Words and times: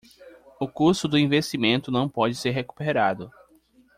O 0.59 0.67
custo 0.67 1.07
do 1.07 1.15
investimento 1.15 1.91
não 1.91 2.09
pode 2.09 2.33
ser 2.33 2.49
recuperado 2.49 3.31